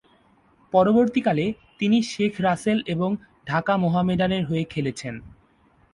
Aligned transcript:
পরবর্তীকালে, 0.73 1.45
তিনি 1.79 1.97
শেখ 2.03 2.33
রাসেল 2.41 2.77
এবং 2.87 3.09
ঢাকা 3.47 3.73
মোহামেডানের 3.77 4.43
হয়ে 4.45 4.63
খেলেছেন। 4.63 5.15